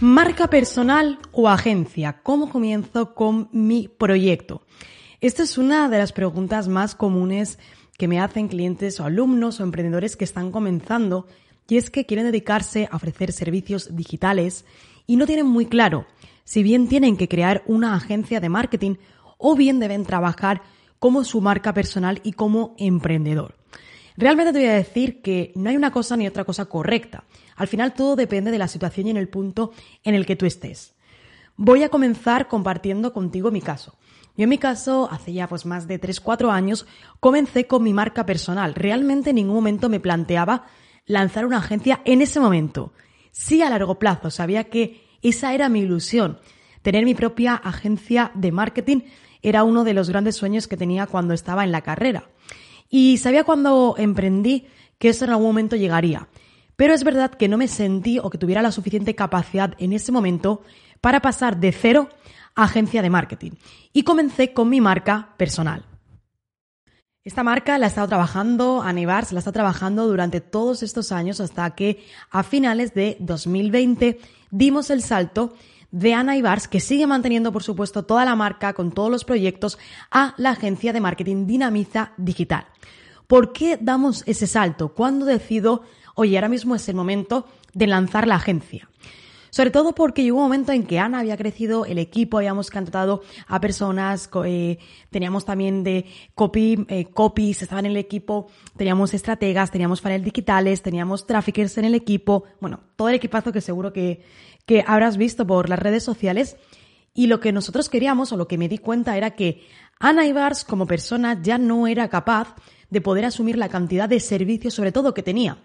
Marca 0.00 0.46
personal 0.46 1.18
o 1.32 1.48
agencia. 1.48 2.20
¿Cómo 2.22 2.50
comienzo 2.50 3.16
con 3.16 3.48
mi 3.50 3.88
proyecto? 3.88 4.62
Esta 5.20 5.42
es 5.42 5.58
una 5.58 5.88
de 5.88 5.98
las 5.98 6.12
preguntas 6.12 6.68
más 6.68 6.94
comunes 6.94 7.58
que 7.96 8.06
me 8.06 8.20
hacen 8.20 8.46
clientes 8.46 9.00
o 9.00 9.04
alumnos 9.04 9.58
o 9.58 9.64
emprendedores 9.64 10.16
que 10.16 10.22
están 10.22 10.52
comenzando 10.52 11.26
y 11.66 11.78
es 11.78 11.90
que 11.90 12.06
quieren 12.06 12.26
dedicarse 12.26 12.88
a 12.92 12.94
ofrecer 12.94 13.32
servicios 13.32 13.96
digitales 13.96 14.64
y 15.08 15.16
no 15.16 15.26
tienen 15.26 15.46
muy 15.46 15.66
claro 15.66 16.06
si 16.44 16.62
bien 16.62 16.86
tienen 16.86 17.16
que 17.16 17.26
crear 17.26 17.64
una 17.66 17.96
agencia 17.96 18.38
de 18.38 18.48
marketing 18.48 18.94
o 19.36 19.56
bien 19.56 19.80
deben 19.80 20.04
trabajar 20.04 20.62
como 21.00 21.24
su 21.24 21.40
marca 21.40 21.74
personal 21.74 22.20
y 22.22 22.34
como 22.34 22.76
emprendedor. 22.78 23.56
Realmente 24.18 24.52
te 24.52 24.58
voy 24.58 24.68
a 24.68 24.74
decir 24.74 25.22
que 25.22 25.52
no 25.54 25.70
hay 25.70 25.76
una 25.76 25.92
cosa 25.92 26.16
ni 26.16 26.26
otra 26.26 26.42
cosa 26.42 26.64
correcta. 26.64 27.22
Al 27.54 27.68
final 27.68 27.94
todo 27.94 28.16
depende 28.16 28.50
de 28.50 28.58
la 28.58 28.66
situación 28.66 29.06
y 29.06 29.10
en 29.10 29.16
el 29.16 29.28
punto 29.28 29.70
en 30.02 30.16
el 30.16 30.26
que 30.26 30.34
tú 30.34 30.44
estés. 30.44 30.96
Voy 31.56 31.84
a 31.84 31.88
comenzar 31.88 32.48
compartiendo 32.48 33.12
contigo 33.12 33.52
mi 33.52 33.60
caso. 33.60 33.96
Yo 34.36 34.42
en 34.42 34.48
mi 34.48 34.58
caso, 34.58 35.08
hace 35.08 35.32
ya 35.32 35.46
pues 35.46 35.66
más 35.66 35.86
de 35.86 36.00
3-4 36.00 36.50
años, 36.50 36.84
comencé 37.20 37.68
con 37.68 37.84
mi 37.84 37.92
marca 37.92 38.26
personal. 38.26 38.74
Realmente 38.74 39.30
en 39.30 39.36
ningún 39.36 39.54
momento 39.54 39.88
me 39.88 40.00
planteaba 40.00 40.66
lanzar 41.06 41.46
una 41.46 41.58
agencia 41.58 42.00
en 42.04 42.20
ese 42.20 42.40
momento. 42.40 42.92
Sí 43.30 43.62
a 43.62 43.70
largo 43.70 44.00
plazo, 44.00 44.32
sabía 44.32 44.64
que 44.64 45.06
esa 45.22 45.54
era 45.54 45.68
mi 45.68 45.82
ilusión. 45.82 46.40
Tener 46.82 47.04
mi 47.04 47.14
propia 47.14 47.54
agencia 47.54 48.32
de 48.34 48.50
marketing 48.50 49.02
era 49.42 49.62
uno 49.62 49.84
de 49.84 49.94
los 49.94 50.08
grandes 50.10 50.34
sueños 50.34 50.66
que 50.66 50.76
tenía 50.76 51.06
cuando 51.06 51.34
estaba 51.34 51.62
en 51.62 51.70
la 51.70 51.82
carrera. 51.82 52.28
Y 52.88 53.18
sabía 53.18 53.44
cuando 53.44 53.94
emprendí 53.98 54.66
que 54.98 55.10
eso 55.10 55.24
en 55.24 55.30
algún 55.30 55.46
momento 55.46 55.76
llegaría. 55.76 56.28
Pero 56.76 56.94
es 56.94 57.04
verdad 57.04 57.32
que 57.32 57.48
no 57.48 57.58
me 57.58 57.68
sentí 57.68 58.18
o 58.18 58.30
que 58.30 58.38
tuviera 58.38 58.62
la 58.62 58.72
suficiente 58.72 59.14
capacidad 59.14 59.74
en 59.78 59.92
ese 59.92 60.12
momento 60.12 60.62
para 61.00 61.20
pasar 61.20 61.58
de 61.58 61.72
cero 61.72 62.08
a 62.54 62.64
agencia 62.64 63.02
de 63.02 63.10
marketing. 63.10 63.52
Y 63.92 64.02
comencé 64.04 64.52
con 64.52 64.68
mi 64.68 64.80
marca 64.80 65.34
personal. 65.36 65.84
Esta 67.24 67.42
marca 67.42 67.76
la 67.78 67.86
he 67.86 67.88
estado 67.88 68.08
trabajando, 68.08 68.80
Anibars 68.80 69.32
la 69.32 69.40
está 69.40 69.52
trabajando 69.52 70.06
durante 70.06 70.40
todos 70.40 70.82
estos 70.82 71.12
años 71.12 71.40
hasta 71.40 71.74
que 71.74 72.02
a 72.30 72.42
finales 72.42 72.94
de 72.94 73.16
2020 73.20 74.18
dimos 74.50 74.88
el 74.88 75.02
salto 75.02 75.54
de 75.90 76.14
Ana 76.14 76.36
Ibars, 76.36 76.68
que 76.68 76.80
sigue 76.80 77.06
manteniendo, 77.06 77.52
por 77.52 77.62
supuesto, 77.62 78.04
toda 78.04 78.24
la 78.24 78.36
marca 78.36 78.74
con 78.74 78.92
todos 78.92 79.10
los 79.10 79.24
proyectos, 79.24 79.78
a 80.10 80.34
la 80.36 80.50
agencia 80.50 80.92
de 80.92 81.00
marketing 81.00 81.46
Dinamiza 81.46 82.12
Digital. 82.16 82.66
¿Por 83.26 83.52
qué 83.52 83.78
damos 83.80 84.22
ese 84.26 84.46
salto? 84.46 84.88
¿Cuándo 84.94 85.26
decido, 85.26 85.82
oye, 86.14 86.36
ahora 86.36 86.48
mismo 86.48 86.74
es 86.74 86.88
el 86.88 86.96
momento 86.96 87.46
de 87.74 87.86
lanzar 87.86 88.26
la 88.26 88.36
agencia? 88.36 88.88
Sobre 89.50 89.70
todo 89.70 89.94
porque 89.94 90.22
llegó 90.22 90.38
un 90.38 90.44
momento 90.44 90.72
en 90.72 90.84
que 90.84 90.98
Ana 90.98 91.20
había 91.20 91.36
crecido, 91.36 91.84
el 91.84 91.98
equipo, 91.98 92.38
habíamos 92.38 92.70
contratado 92.70 93.22
a 93.46 93.60
personas, 93.60 94.28
eh, 94.44 94.78
teníamos 95.10 95.44
también 95.44 95.84
de 95.84 96.06
copy, 96.34 96.86
eh, 96.88 97.06
copies, 97.06 97.62
estaban 97.62 97.86
en 97.86 97.92
el 97.92 97.96
equipo, 97.96 98.48
teníamos 98.76 99.14
estrategas, 99.14 99.70
teníamos 99.70 100.00
funnels 100.00 100.24
digitales, 100.24 100.82
teníamos 100.82 101.26
traffickers 101.26 101.78
en 101.78 101.86
el 101.86 101.94
equipo, 101.94 102.44
bueno, 102.60 102.80
todo 102.96 103.08
el 103.08 103.14
equipazo 103.14 103.52
que 103.52 103.60
seguro 103.60 103.92
que, 103.92 104.22
que 104.66 104.84
habrás 104.86 105.16
visto 105.16 105.46
por 105.46 105.68
las 105.68 105.78
redes 105.78 106.02
sociales. 106.02 106.56
Y 107.14 107.26
lo 107.26 107.40
que 107.40 107.52
nosotros 107.52 107.88
queríamos, 107.88 108.30
o 108.30 108.36
lo 108.36 108.46
que 108.46 108.58
me 108.58 108.68
di 108.68 108.78
cuenta, 108.78 109.16
era 109.16 109.30
que 109.30 109.62
Ana 109.98 110.26
Ibars 110.26 110.64
como 110.64 110.86
persona 110.86 111.40
ya 111.42 111.58
no 111.58 111.88
era 111.88 112.08
capaz 112.08 112.54
de 112.90 113.00
poder 113.00 113.24
asumir 113.24 113.56
la 113.58 113.68
cantidad 113.68 114.08
de 114.08 114.20
servicios, 114.20 114.74
sobre 114.74 114.92
todo 114.92 115.14
que 115.14 115.22
tenía. 115.22 115.58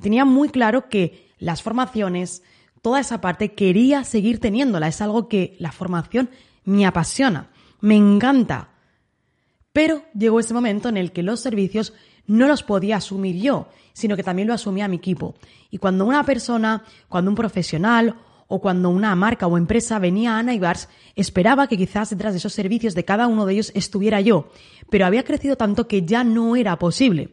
Tenía 0.00 0.24
muy 0.24 0.48
claro 0.48 0.88
que 0.88 1.32
las 1.38 1.62
formaciones, 1.62 2.42
toda 2.86 3.00
esa 3.00 3.20
parte, 3.20 3.52
quería 3.52 4.04
seguir 4.04 4.38
teniéndola. 4.38 4.86
Es 4.86 5.02
algo 5.02 5.26
que 5.26 5.56
la 5.58 5.72
formación 5.72 6.30
me 6.64 6.86
apasiona, 6.86 7.50
me 7.80 7.96
encanta. 7.96 8.68
Pero 9.72 10.04
llegó 10.16 10.38
ese 10.38 10.54
momento 10.54 10.88
en 10.88 10.96
el 10.96 11.10
que 11.10 11.24
los 11.24 11.40
servicios 11.40 11.94
no 12.28 12.46
los 12.46 12.62
podía 12.62 12.98
asumir 12.98 13.42
yo, 13.42 13.66
sino 13.92 14.14
que 14.14 14.22
también 14.22 14.46
lo 14.46 14.54
asumía 14.54 14.86
mi 14.86 14.98
equipo. 14.98 15.34
Y 15.68 15.78
cuando 15.78 16.04
una 16.04 16.22
persona, 16.22 16.84
cuando 17.08 17.32
un 17.32 17.34
profesional 17.34 18.20
o 18.46 18.60
cuando 18.60 18.88
una 18.90 19.16
marca 19.16 19.48
o 19.48 19.58
empresa 19.58 19.98
venía 19.98 20.36
a 20.36 20.38
Ana 20.38 20.54
Ibars, 20.54 20.88
esperaba 21.16 21.66
que 21.66 21.76
quizás 21.76 22.10
detrás 22.10 22.34
de 22.34 22.38
esos 22.38 22.52
servicios 22.52 22.94
de 22.94 23.04
cada 23.04 23.26
uno 23.26 23.46
de 23.46 23.54
ellos 23.54 23.72
estuviera 23.74 24.20
yo, 24.20 24.48
pero 24.90 25.06
había 25.06 25.24
crecido 25.24 25.56
tanto 25.56 25.88
que 25.88 26.02
ya 26.02 26.22
no 26.22 26.54
era 26.54 26.78
posible. 26.78 27.30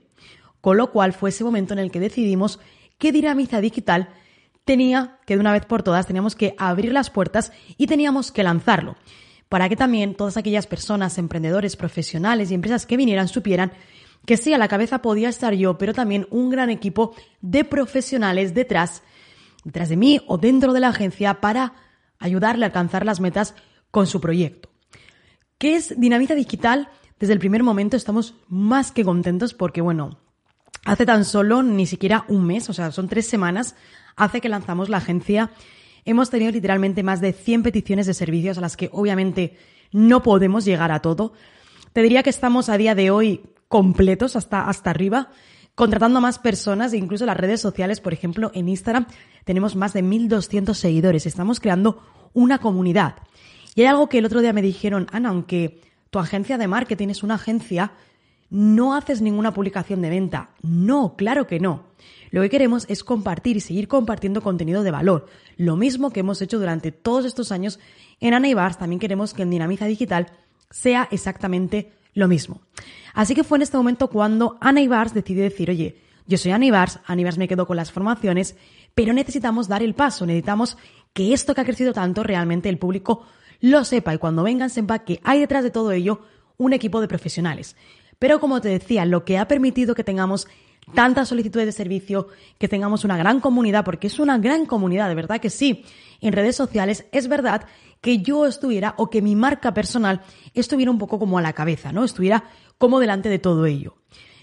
Con 0.62 0.78
lo 0.78 0.90
cual 0.91 1.14
fue 1.14 1.30
ese 1.30 1.44
momento 1.44 1.74
en 1.74 1.80
el 1.80 1.91
que 1.91 2.00
decidimos 2.00 2.59
que 2.97 3.12
Dinamiza 3.12 3.62
Digital 3.62 4.09
tenía 4.66 5.19
que 5.25 5.35
de 5.35 5.40
una 5.40 5.51
vez 5.51 5.66
por 5.66 5.84
todas 5.84 6.07
teníamos 6.07 6.35
que 6.35 6.56
abrir 6.57 6.91
las 6.91 7.09
puertas 7.09 7.51
y 7.78 7.88
teníamos 7.88 8.31
que 8.31 8.44
lanzarlo, 8.44 8.96
para 9.50 9.69
que 9.69 9.75
también 9.75 10.16
todas 10.16 10.38
aquellas 10.38 10.68
personas, 10.68 11.18
emprendedores, 11.18 11.75
profesionales 11.75 12.51
y 12.51 12.56
empresas 12.56 12.85
que 12.85 12.97
vinieran 12.97 13.28
supieran 13.28 13.73
que 14.25 14.38
sí, 14.38 14.53
a 14.53 14.57
la 14.57 14.69
cabeza 14.69 15.02
podía 15.02 15.28
estar 15.28 15.53
yo, 15.53 15.78
pero 15.78 15.94
también 15.94 16.28
un 16.29 16.50
gran 16.50 16.69
equipo 16.69 17.13
de 17.41 17.66
profesionales 17.66 18.53
detrás 18.53 19.03
detrás 19.63 19.90
de 19.90 19.97
mí 19.97 20.22
o 20.28 20.38
dentro 20.38 20.73
de 20.73 20.79
la 20.79 20.90
agencia 20.90 21.41
para 21.41 21.73
ayudarle 22.19 22.66
a 22.66 22.68
alcanzar 22.68 23.06
las 23.06 23.19
metas 23.19 23.56
con 23.91 24.07
su 24.07 24.22
proyecto. 24.22 24.69
¿Qué 25.57 25.75
es 25.75 26.00
Dinamiza 26.00 26.35
Digital? 26.35 26.90
Desde 27.19 27.34
el 27.34 27.40
primer 27.40 27.63
momento 27.63 27.96
estamos 27.96 28.35
más 28.47 28.91
que 28.91 29.06
contentos 29.06 29.53
porque, 29.53 29.81
bueno, 29.81 30.19
hace 30.84 31.06
tan 31.06 31.25
solo 31.25 31.63
ni 31.63 31.85
siquiera 31.85 32.25
un 32.28 32.46
mes, 32.46 32.69
o 32.69 32.73
sea, 32.73 32.91
son 32.91 33.07
tres 33.07 33.28
semanas, 33.28 33.75
hace 34.16 34.41
que 34.41 34.50
lanzamos 34.50 34.90
la 34.90 34.97
agencia. 34.97 35.51
Hemos 36.06 36.29
tenido 36.29 36.51
literalmente 36.51 37.03
más 37.03 37.22
de 37.22 37.34
100 37.34 37.63
peticiones 37.63 38.07
de 38.07 38.13
servicios 38.13 38.57
a 38.57 38.62
las 38.62 38.78
que 38.78 38.90
obviamente 38.91 39.57
no 39.91 40.24
podemos 40.24 40.66
llegar 40.66 40.91
a 40.91 41.01
todo. 41.01 41.34
Te 41.94 42.01
diría 42.01 42.23
que 42.23 42.29
estamos 42.29 42.69
a 42.69 42.78
día 42.78 42.96
de 42.96 43.12
hoy 43.12 43.41
completos 43.68 44.35
hasta, 44.35 44.68
hasta 44.68 44.90
arriba 44.90 45.29
contratando 45.75 46.19
a 46.19 46.22
más 46.22 46.40
personas 46.40 46.94
e 46.94 46.97
incluso 46.97 47.25
las 47.25 47.38
redes 47.38 47.62
sociales, 47.62 48.00
por 48.00 48.13
ejemplo, 48.13 48.52
en 48.53 48.69
Instagram 48.69 49.07
tenemos 49.44 49.75
más 49.75 49.94
de 49.94 50.03
1.200 50.03 50.73
seguidores. 50.73 51.25
Estamos 51.25 51.59
creando 51.59 52.02
una 52.34 52.59
comunidad. 52.59 53.16
Y 53.75 53.81
hay 53.81 53.88
algo 53.88 54.09
que 54.09 54.19
el 54.19 54.25
otro 54.25 54.41
día 54.41 54.53
me 54.53 54.62
dijeron, 54.62 55.07
Ana, 55.12 55.29
aunque 55.29 55.81
tu 56.09 56.19
agencia 56.19 56.57
de 56.57 56.68
marketing 56.68 57.09
es 57.09 57.23
una 57.23 57.35
agencia, 57.35 57.94
no 58.50 58.96
haces 58.96 59.22
ninguna 59.22 59.53
publicación 59.53 60.02
de 60.02 60.09
venta. 60.09 60.52
No, 60.62 61.16
claro 61.18 61.47
que 61.47 61.59
no. 61.59 61.85
Lo 62.34 62.42
que 62.42 62.50
queremos 62.50 62.88
es 62.90 63.04
compartir 63.04 63.58
y 63.58 63.60
seguir 63.60 63.88
compartiendo 63.88 64.42
contenido 64.42 64.82
de 64.82 64.90
valor. 64.90 65.28
Lo 65.56 65.76
mismo 65.76 66.10
que 66.10 66.22
hemos 66.22 66.42
hecho 66.42 66.58
durante 66.58 66.92
todos 66.92 67.26
estos 67.26 67.52
años 67.52 67.80
en 68.20 68.34
Ana 68.34 68.48
Ibars, 68.48 68.80
también 68.80 69.00
queremos 69.00 69.36
que 69.36 69.44
en 69.44 69.52
Dinamiza 69.52 69.86
Digital 69.86 70.32
sea 70.72 71.08
exactamente 71.12 71.94
lo 72.16 72.28
mismo. 72.28 72.62
Así 73.14 73.36
que 73.36 73.44
fue 73.44 73.60
en 73.60 73.62
este 73.62 73.78
momento 73.78 74.10
cuando 74.10 74.58
Ana 74.62 74.82
Ibars 74.82 75.14
decidió 75.14 75.44
decir, 75.44 75.70
oye, 75.70 76.02
yo 76.26 76.40
soy 76.40 76.53
Ana 76.53 76.66
Ibars, 76.66 77.02
Ana 77.06 77.22
Ibars 77.22 77.38
me 77.38 77.47
quedo 77.47 77.68
con 77.68 77.78
las 77.78 77.91
formaciones, 77.91 78.56
pero 78.96 79.14
necesitamos 79.14 79.68
dar 79.68 79.84
el 79.84 79.94
paso, 79.94 80.26
necesitamos 80.26 80.76
que 81.14 81.34
esto 81.34 81.53
que 81.53 81.62
ha 81.62 81.66
crecido 81.66 81.94
tanto 81.94 82.24
realmente 82.24 82.68
el 82.68 82.79
público 82.79 83.28
lo 83.59 83.86
sepa 83.86 84.12
y 84.12 84.18
cuando 84.18 84.41
vengan 84.41 84.72
sepa 84.72 85.06
que 85.06 85.20
hay 85.24 85.40
detrás 85.40 85.64
de 85.64 85.70
todo 85.70 85.91
ello 85.91 86.22
un 86.58 86.74
equipo 86.74 87.00
de 87.00 87.08
profesionales. 87.08 87.76
Pero 88.18 88.40
como 88.40 88.59
te 88.59 88.70
decía, 88.70 89.06
lo 89.06 89.24
que 89.24 89.38
ha 89.38 89.47
permitido 89.47 89.94
que 89.94 90.03
tengamos 90.03 90.47
tantas 90.94 91.30
solicitudes 91.30 91.66
de 91.66 91.72
servicio, 91.72 92.28
que 92.58 92.68
tengamos 92.68 93.03
una 93.03 93.18
gran 93.18 93.40
comunidad, 93.40 93.85
porque 93.85 94.08
es 94.08 94.20
una 94.20 94.38
gran 94.38 94.66
comunidad, 94.66 95.09
de 95.09 95.16
verdad 95.16 95.40
que 95.40 95.50
sí, 95.50 95.85
en 96.22 96.34
redes 96.34 96.56
sociales, 96.56 97.06
es 97.12 97.28
verdad 97.28 97.66
que 98.02 98.20
yo 98.20 98.46
estuviera 98.46 98.96
o 98.97 99.09
que 99.09 99.22
mi 99.22 99.35
marca 99.35 99.74
personal 99.74 100.22
estuviera 100.53 100.91
un 100.91 100.97
poco 100.97 101.20
como 101.20 101.38
a 101.38 101.41
la 101.41 101.53
cabeza, 101.53 101.91
¿no? 101.91 102.03
Estuviera 102.03 102.44
como 102.78 103.00
delante 103.00 103.30
de 103.30 103.40
todo 103.40 103.66
ello. 103.66 103.96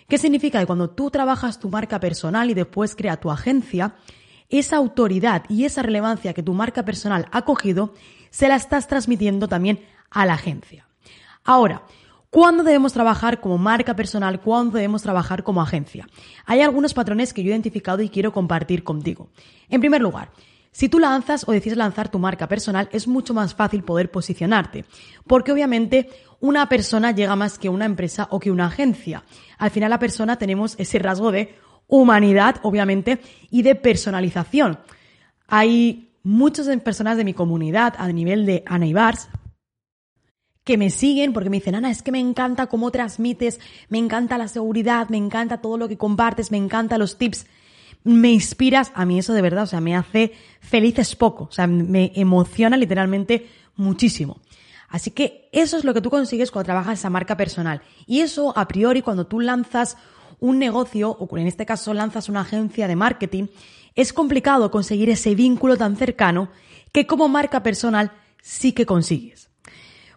¿Qué 0.08 0.18
significa? 0.18 0.58
Que 0.58 0.66
cuando 0.66 0.90
tú 0.90 1.10
trabajas 1.10 1.60
tu 1.60 1.68
marca 1.68 2.00
personal 2.00 2.50
y 2.50 2.54
después 2.54 2.96
crea 2.96 3.20
tu 3.20 3.30
agencia, 3.30 3.96
esa 4.48 4.76
autoridad 4.76 5.44
y 5.48 5.64
esa 5.64 5.82
relevancia 5.82 6.32
que 6.34 6.42
tu 6.42 6.52
marca 6.54 6.84
personal 6.84 7.26
ha 7.30 7.42
cogido, 7.42 7.94
se 8.30 8.48
la 8.48 8.56
estás 8.56 8.88
transmitiendo 8.88 9.46
también 9.46 9.84
a 10.10 10.26
la 10.26 10.34
agencia. 10.34 10.88
Ahora, 11.44 11.82
¿Cuándo 12.30 12.62
debemos 12.62 12.92
trabajar 12.92 13.40
como 13.40 13.58
marca 13.58 13.96
personal? 13.96 14.40
¿Cuándo 14.40 14.76
debemos 14.76 15.02
trabajar 15.02 15.42
como 15.42 15.62
agencia? 15.62 16.08
Hay 16.46 16.60
algunos 16.60 16.94
patrones 16.94 17.32
que 17.32 17.42
yo 17.42 17.48
he 17.48 17.52
identificado 17.52 18.02
y 18.02 18.08
quiero 18.08 18.32
compartir 18.32 18.84
contigo. 18.84 19.30
En 19.68 19.80
primer 19.80 20.00
lugar, 20.00 20.30
Si 20.72 20.88
tú 20.88 20.98
lanzas 21.00 21.48
o 21.48 21.52
decides 21.52 21.76
lanzar 21.76 22.10
tu 22.10 22.18
marca 22.18 22.46
personal, 22.46 22.88
es 22.92 23.08
mucho 23.08 23.34
más 23.34 23.54
fácil 23.54 23.82
poder 23.82 24.10
posicionarte, 24.10 24.84
porque 25.26 25.50
obviamente 25.52 26.08
una 26.38 26.68
persona 26.68 27.10
llega 27.10 27.34
más 27.34 27.58
que 27.58 27.68
una 27.68 27.86
empresa 27.86 28.28
o 28.30 28.38
que 28.38 28.50
una 28.50 28.66
agencia. 28.66 29.24
Al 29.58 29.70
final 29.70 29.90
la 29.90 29.98
persona 29.98 30.36
tenemos 30.36 30.76
ese 30.78 30.98
rasgo 31.00 31.32
de 31.32 31.56
humanidad, 31.88 32.56
obviamente, 32.62 33.20
y 33.50 33.62
de 33.62 33.74
personalización. 33.74 34.78
Hay 35.48 36.12
muchas 36.22 36.68
personas 36.78 37.16
de 37.16 37.24
mi 37.24 37.34
comunidad 37.34 37.94
a 37.98 38.06
nivel 38.12 38.46
de 38.46 38.62
Ana 38.66 38.86
que 40.64 40.76
me 40.76 40.90
siguen 40.90 41.32
porque 41.32 41.50
me 41.50 41.56
dicen, 41.58 41.74
Ana, 41.74 41.90
es 41.90 42.02
que 42.02 42.12
me 42.12 42.20
encanta 42.20 42.66
cómo 42.66 42.90
transmites, 42.90 43.60
me 43.88 43.98
encanta 43.98 44.38
la 44.38 44.48
seguridad, 44.48 45.08
me 45.08 45.16
encanta 45.16 45.60
todo 45.60 45.78
lo 45.78 45.88
que 45.88 45.96
compartes, 45.96 46.50
me 46.50 46.58
encanta 46.58 46.98
los 46.98 47.18
tips, 47.18 47.46
me 48.04 48.30
inspiras. 48.30 48.92
A 48.94 49.04
mí 49.04 49.18
eso 49.18 49.32
de 49.32 49.42
verdad, 49.42 49.64
o 49.64 49.66
sea, 49.66 49.80
me 49.80 49.96
hace 49.96 50.32
felices 50.60 51.16
poco, 51.16 51.44
o 51.44 51.52
sea, 51.52 51.66
me 51.66 52.12
emociona 52.14 52.76
literalmente 52.76 53.48
muchísimo. 53.76 54.40
Así 54.88 55.12
que 55.12 55.48
eso 55.52 55.76
es 55.76 55.84
lo 55.84 55.94
que 55.94 56.00
tú 56.00 56.10
consigues 56.10 56.50
cuando 56.50 56.66
trabajas 56.66 56.98
esa 56.98 57.10
marca 57.10 57.36
personal. 57.36 57.80
Y 58.06 58.20
eso, 58.20 58.52
a 58.58 58.66
priori, 58.66 59.02
cuando 59.02 59.26
tú 59.26 59.40
lanzas 59.40 59.96
un 60.40 60.58
negocio, 60.58 61.10
o 61.10 61.38
en 61.38 61.46
este 61.46 61.64
caso 61.64 61.94
lanzas 61.94 62.28
una 62.28 62.40
agencia 62.40 62.88
de 62.88 62.96
marketing, 62.96 63.46
es 63.94 64.12
complicado 64.12 64.70
conseguir 64.70 65.08
ese 65.10 65.34
vínculo 65.34 65.76
tan 65.76 65.96
cercano 65.96 66.50
que 66.92 67.06
como 67.06 67.28
marca 67.28 67.62
personal 67.62 68.10
sí 68.42 68.72
que 68.72 68.86
consigues. 68.86 69.49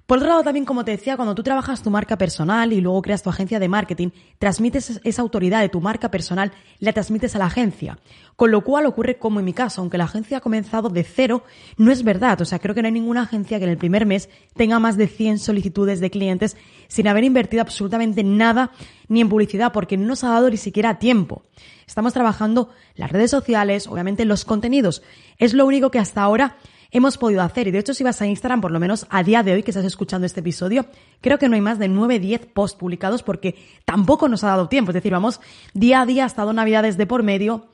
Por 0.06 0.18
otro 0.18 0.28
lado, 0.28 0.44
también, 0.44 0.66
como 0.66 0.84
te 0.84 0.92
decía, 0.92 1.16
cuando 1.16 1.34
tú 1.34 1.44
trabajas 1.44 1.82
tu 1.82 1.90
marca 1.90 2.18
personal 2.18 2.74
y 2.74 2.82
luego 2.82 3.02
creas 3.02 3.24
tu 3.24 3.30
agencia 3.30 3.58
de 3.58 3.70
marketing, 3.70 4.10
transmites 4.38 5.00
esa 5.06 5.22
autoridad 5.22 5.62
de 5.62 5.70
tu 5.70 5.80
marca 5.80 6.12
personal, 6.12 6.52
la 6.80 6.92
transmites 6.92 7.36
a 7.36 7.40
la 7.40 7.46
agencia. 7.46 7.98
Con 8.36 8.52
lo 8.52 8.66
cual 8.66 8.86
ocurre 8.86 9.18
como 9.18 9.40
en 9.40 9.46
mi 9.46 9.54
caso, 9.54 9.80
aunque 9.80 9.98
la 9.98 10.04
agencia 10.04 10.38
ha 10.38 10.42
comenzado 10.42 10.90
de 10.90 11.06
cero, 11.06 11.46
no 11.78 11.90
es 11.90 12.04
verdad. 12.04 12.42
O 12.42 12.46
sea, 12.46 12.60
creo 12.60 12.76
que 12.76 12.82
no 12.82 12.88
hay 12.88 12.92
ninguna 12.92 13.22
agencia 13.22 13.60
que 13.60 13.64
en 13.64 13.72
el 13.72 13.78
primer 13.78 14.06
mes 14.06 14.30
tenga 14.56 14.78
más 14.78 14.98
de 14.98 15.08
100 15.08 15.40
solicitudes 15.40 16.02
de 16.02 16.10
clientes 16.10 16.58
sin 16.90 17.08
haber 17.08 17.24
invertido 17.24 17.62
absolutamente 17.62 18.26
nada 18.26 18.72
ni 19.08 19.22
en 19.22 19.30
publicidad, 19.30 19.72
porque 19.72 19.96
no 19.96 20.06
nos 20.08 20.26
ha 20.26 20.30
dado 20.32 20.50
ni 20.50 20.58
siquiera 20.58 21.00
tiempo. 21.00 21.44
Estamos 21.88 22.12
trabajando 22.12 22.70
las 22.96 23.10
redes 23.10 23.32
sociales, 23.32 23.88
obviamente 23.88 24.26
los 24.26 24.44
contenidos. 24.44 25.02
Es 25.38 25.54
lo 25.54 25.66
único 25.66 25.92
que 25.92 26.00
hasta 26.00 26.24
ahora 26.24 26.58
hemos 26.94 27.18
podido 27.18 27.42
hacer. 27.42 27.68
Y 27.68 27.72
de 27.72 27.80
hecho, 27.80 27.94
si 27.94 28.04
vas 28.04 28.22
a 28.22 28.28
Instagram, 28.28 28.62
por 28.62 28.72
lo 28.72 28.80
menos 28.80 29.06
a 29.10 29.24
día 29.24 29.44
de 29.44 29.54
hoy 29.54 29.63
que 29.63 29.72
estás 29.72 29.84
escuchando 29.84 30.25
este 30.25 30.40
episodio, 30.40 30.86
creo 31.19 31.38
que 31.38 31.50
no 31.50 31.56
hay 31.56 31.62
más 31.62 31.80
de 31.80 31.90
9, 31.90 32.19
10 32.19 32.45
posts 32.54 32.80
publicados 32.80 33.24
porque 33.24 33.56
tampoco 33.84 34.30
nos 34.30 34.44
ha 34.44 34.48
dado 34.48 34.69
tiempo. 34.69 34.92
Es 34.92 34.95
decir, 34.95 35.12
vamos 35.12 35.42
día 35.74 36.01
a 36.01 36.06
día, 36.06 36.24
ha 36.24 36.28
estado 36.28 36.54
Navidades 36.54 36.95
de 36.95 37.07
por 37.07 37.24
medio, 37.24 37.68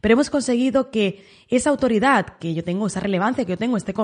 pero 0.00 0.14
hemos 0.14 0.28
conseguido 0.28 0.90
que 0.90 1.24
esa 1.48 1.70
autoridad 1.70 2.38
que 2.38 2.52
yo 2.52 2.64
tengo, 2.64 2.88
esa 2.88 3.00
relevancia 3.00 3.44
que 3.44 3.52
yo 3.52 3.58
tengo, 3.58 3.76
este, 3.76 3.94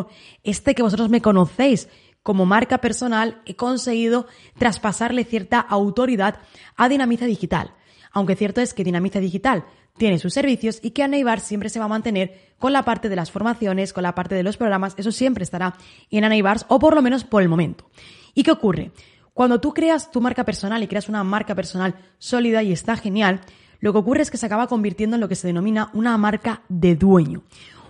este 0.45 0.75
que 0.75 0.83
vosotros 0.83 1.11
me 1.11 1.21
conocéis 1.21 1.89
como 2.23 2.47
marca 2.47 2.79
personal, 2.79 3.43
he 3.47 3.57
conseguido 3.57 4.27
traspasarle 4.57 5.25
cierta 5.25 5.59
autoridad 5.59 6.39
a 6.77 6.89
Dinamiza 6.89 7.27
Digital. 7.27 7.75
Aunque 8.13 8.37
cierto 8.37 8.61
es 8.61 8.75
que 8.75 8.85
Dinamiza 8.85 9.21
Digital 9.21 9.65
tiene 9.97 10.19
sus 10.19 10.35
servicios 10.35 10.79
y 10.83 10.91
que 10.91 11.03
Aneibar 11.03 11.41
siempre 11.41 11.69
se 11.69 11.79
va 11.79 11.87
a 11.87 11.89
mantener 11.89 12.53
con 12.59 12.73
la 12.73 12.85
parte 12.85 13.09
de 13.09 13.17
las 13.17 13.31
formaciones, 13.31 13.93
con 13.93 14.03
la 14.03 14.15
parte 14.15 14.35
de 14.35 14.43
los 14.43 14.57
programas, 14.57 14.95
eso 14.97 15.13
siempre 15.13 15.45
estará 15.45 15.75
en 16.11 16.25
Aneibars 16.25 16.65
o 16.69 16.79
por 16.79 16.95
lo 16.95 17.03
menos 17.03 17.25
por 17.25 17.43
el 17.43 17.49
momento. 17.49 17.91
¿Y 18.35 18.43
qué 18.43 18.51
ocurre? 18.51 18.93
Cuando 19.35 19.61
tú 19.61 19.73
creas 19.73 20.11
tu 20.11 20.21
marca 20.21 20.45
personal 20.45 20.83
y 20.83 20.89
creas 20.89 21.09
una 21.09 21.25
marca 21.25 21.55
personal 21.55 21.95
sólida 22.19 22.63
y 22.63 22.73
está 22.73 22.97
genial, 22.97 23.41
lo 23.81 23.93
que 23.93 23.99
ocurre 23.99 24.23
es 24.23 24.31
que 24.31 24.37
se 24.37 24.47
acaba 24.47 24.67
convirtiendo 24.67 25.17
en 25.17 25.21
lo 25.21 25.29
que 25.29 25.35
se 25.35 25.47
denomina 25.47 25.91
una 25.95 26.17
marca 26.17 26.63
de 26.69 26.95
dueño. 26.97 27.43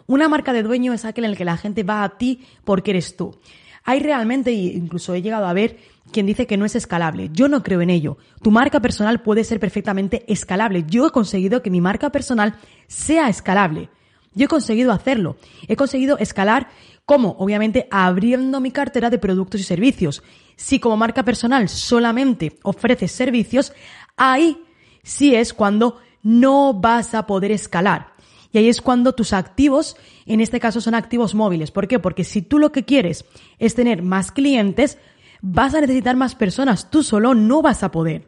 Una 0.06 0.28
marca 0.28 0.52
de 0.52 0.62
dueño 0.62 0.92
es 0.92 1.04
aquel 1.04 1.24
en 1.24 1.30
el 1.32 1.36
que 1.36 1.44
la 1.44 1.56
gente 1.56 1.82
va 1.82 2.04
a 2.04 2.16
ti 2.16 2.46
porque 2.64 2.92
eres 2.92 3.16
tú. 3.16 3.38
Hay 3.84 4.00
realmente, 4.00 4.52
incluso 4.52 5.14
he 5.14 5.22
llegado 5.22 5.46
a 5.46 5.52
ver 5.52 5.78
quien 6.10 6.26
dice 6.26 6.46
que 6.46 6.56
no 6.56 6.64
es 6.64 6.74
escalable. 6.74 7.30
Yo 7.32 7.48
no 7.48 7.62
creo 7.62 7.80
en 7.80 7.90
ello. 7.90 8.18
Tu 8.42 8.50
marca 8.50 8.80
personal 8.80 9.22
puede 9.22 9.44
ser 9.44 9.60
perfectamente 9.60 10.24
escalable. 10.26 10.84
Yo 10.86 11.06
he 11.06 11.10
conseguido 11.10 11.62
que 11.62 11.70
mi 11.70 11.80
marca 11.80 12.10
personal 12.10 12.56
sea 12.86 13.28
escalable. 13.28 13.88
Yo 14.34 14.46
he 14.46 14.48
conseguido 14.48 14.92
hacerlo. 14.92 15.36
He 15.68 15.76
conseguido 15.76 16.18
escalar 16.18 16.68
como, 17.04 17.30
obviamente, 17.38 17.88
abriendo 17.90 18.60
mi 18.60 18.70
cartera 18.70 19.10
de 19.10 19.18
productos 19.18 19.60
y 19.60 19.64
servicios. 19.64 20.22
Si 20.56 20.80
como 20.80 20.96
marca 20.96 21.24
personal 21.24 21.68
solamente 21.68 22.58
ofreces 22.62 23.12
servicios, 23.12 23.72
ahí 24.16 24.62
sí 25.02 25.34
es 25.34 25.52
cuando 25.52 25.98
no 26.22 26.74
vas 26.74 27.14
a 27.14 27.26
poder 27.26 27.50
escalar. 27.50 28.12
Y 28.52 28.58
ahí 28.58 28.68
es 28.68 28.82
cuando 28.82 29.14
tus 29.14 29.32
activos, 29.32 29.96
en 30.26 30.40
este 30.40 30.60
caso 30.60 30.80
son 30.80 30.94
activos 30.94 31.34
móviles. 31.34 31.70
¿Por 31.70 31.88
qué? 31.88 31.98
Porque 31.98 32.22
si 32.22 32.42
tú 32.42 32.58
lo 32.58 32.70
que 32.70 32.84
quieres 32.84 33.24
es 33.58 33.74
tener 33.74 34.02
más 34.02 34.30
clientes, 34.30 34.98
vas 35.42 35.74
a 35.74 35.80
necesitar 35.80 36.16
más 36.16 36.34
personas, 36.34 36.90
tú 36.90 37.02
solo 37.02 37.34
no 37.34 37.60
vas 37.60 37.82
a 37.82 37.90
poder. 37.90 38.26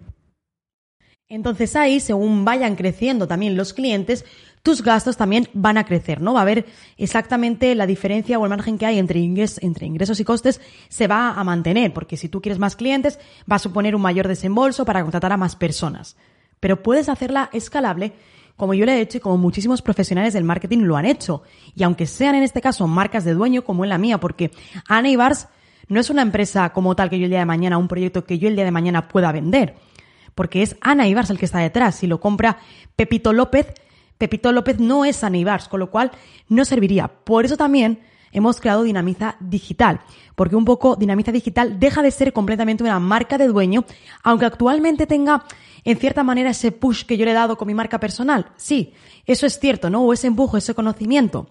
Entonces 1.26 1.75
ahí, 1.75 2.00
según 2.00 2.44
vayan 2.44 2.76
creciendo 2.76 3.26
también 3.26 3.56
los 3.56 3.72
clientes, 3.72 4.26
tus 4.62 4.82
gastos 4.82 5.16
también 5.16 5.49
van 5.55 5.78
a 5.78 5.84
crecer, 5.84 6.20
¿no? 6.20 6.34
Va 6.34 6.40
a 6.40 6.43
haber 6.43 6.66
exactamente 6.99 7.75
la 7.75 7.87
diferencia 7.87 8.38
o 8.38 8.44
el 8.44 8.50
margen 8.50 8.78
que 8.78 8.87
hay 8.87 8.99
entre, 8.99 9.20
entre 9.22 9.87
ingresos 9.87 10.20
y 10.20 10.25
costes 10.25 10.61
se 10.88 11.06
va 11.06 11.32
a 11.32 11.44
mantener, 11.44 11.93
porque 11.94 12.16
si 12.16 12.28
tú 12.28 12.43
quieres 12.43 12.58
más 12.58 12.76
clientes, 12.76 13.19
va 13.50 13.56
a 13.56 13.60
suponer 13.60 13.94
un 13.94 14.02
mayor 14.02 14.28
desembolso 14.28 14.84
para 14.84 15.02
contratar 15.02 15.32
a 15.32 15.37
más 15.37 15.56
personas. 15.56 16.17
Pero 16.60 16.82
puedes 16.82 17.08
hacerla 17.08 17.49
escalable 17.52 18.12
como 18.56 18.75
yo 18.75 18.87
lo 18.87 18.93
he 18.93 19.00
hecho 19.00 19.19
y 19.19 19.20
como 19.20 19.37
muchísimos 19.37 19.82
profesionales 19.82 20.32
del 20.32 20.44
marketing 20.44 20.81
lo 20.81 20.96
han 20.96 21.06
hecho. 21.06 21.43
Y 21.75 21.82
aunque 21.82 22.06
sean 22.06 22.34
en 22.34 22.43
este 22.43 22.60
caso 22.60 22.87
marcas 22.87 23.25
de 23.25 23.34
dueño 23.34 23.64
como 23.64 23.84
en 23.84 23.90
la 23.90 23.99
mía, 23.99 24.19
porque 24.19 24.50
Ana 24.88 25.10
no 25.88 26.00
es 26.00 26.10
una 26.10 26.22
empresa 26.22 26.72
como 26.72 26.96
tal 26.96 27.10
que 27.10 27.19
yo 27.19 27.25
el 27.25 27.31
día 27.31 27.40
de 27.40 27.46
mañana, 27.46 27.78
un 27.78 27.88
proyecto 27.88 28.25
que 28.25 28.38
yo 28.38 28.48
el 28.48 28.56
día 28.56 28.64
de 28.64 28.70
mañana 28.70 29.08
pueda 29.08 29.32
vender, 29.32 29.75
porque 30.34 30.62
es 30.62 30.76
Ana 30.81 31.06
Ibars 31.06 31.31
el 31.31 31.38
que 31.38 31.44
está 31.44 31.58
detrás. 31.58 31.96
Si 31.96 32.06
lo 32.06 32.20
compra 32.20 32.58
Pepito 32.96 33.32
López, 33.32 33.66
Pepito 34.19 34.52
López 34.52 34.78
no 34.78 35.04
es 35.04 35.22
Ana 35.25 35.38
Ibars, 35.38 35.69
con 35.69 35.81
lo 35.81 35.90
cual 35.90 36.10
no 36.48 36.64
serviría. 36.64 37.08
Por 37.08 37.44
eso 37.44 37.56
también 37.56 38.00
hemos 38.32 38.60
creado 38.60 38.82
Dinamiza 38.82 39.36
Digital, 39.40 40.00
porque 40.34 40.56
un 40.56 40.64
poco 40.64 40.96
Dinamiza 40.96 41.32
Digital 41.32 41.78
deja 41.78 42.02
de 42.02 42.10
ser 42.10 42.32
completamente 42.32 42.82
una 42.82 42.98
marca 42.98 43.38
de 43.38 43.46
dueño, 43.46 43.84
aunque 44.22 44.46
actualmente 44.46 45.06
tenga 45.06 45.44
en 45.84 45.98
cierta 45.98 46.22
manera 46.22 46.50
ese 46.50 46.72
push 46.72 47.04
que 47.04 47.16
yo 47.16 47.25
le 47.25 47.31
he 47.31 47.34
dado 47.34 47.56
con 47.56 47.69
mi 47.69 47.75
marca 47.75 48.00
personal. 48.00 48.46
Sí, 48.56 48.93
eso 49.26 49.46
es 49.46 49.58
cierto, 49.58 49.91
¿no? 49.91 50.03
O 50.03 50.12
ese 50.12 50.26
empujo, 50.26 50.56
ese 50.56 50.74
conocimiento. 50.74 51.48